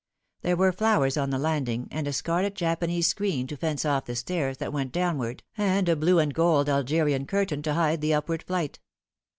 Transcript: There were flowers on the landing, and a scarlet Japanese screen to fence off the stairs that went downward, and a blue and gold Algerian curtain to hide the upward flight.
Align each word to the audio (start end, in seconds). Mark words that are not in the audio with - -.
There 0.41 0.55
were 0.57 0.71
flowers 0.71 1.15
on 1.15 1.29
the 1.29 1.37
landing, 1.37 1.87
and 1.91 2.07
a 2.07 2.11
scarlet 2.13 2.55
Japanese 2.55 3.05
screen 3.05 3.45
to 3.45 3.55
fence 3.55 3.85
off 3.85 4.05
the 4.05 4.15
stairs 4.15 4.57
that 4.57 4.73
went 4.73 4.91
downward, 4.91 5.43
and 5.59 5.87
a 5.87 5.95
blue 5.95 6.17
and 6.17 6.33
gold 6.33 6.67
Algerian 6.69 7.27
curtain 7.27 7.61
to 7.61 7.75
hide 7.75 8.01
the 8.01 8.15
upward 8.15 8.41
flight. 8.41 8.79